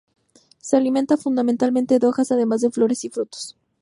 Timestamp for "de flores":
2.61-3.03